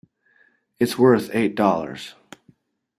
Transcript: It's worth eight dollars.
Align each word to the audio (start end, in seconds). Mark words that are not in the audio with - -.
It's 0.79 0.97
worth 0.97 1.29
eight 1.31 1.53
dollars. 1.53 2.15